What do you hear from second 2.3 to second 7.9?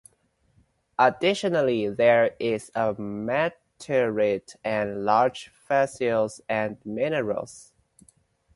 is a meteorite and large fossils and minerals.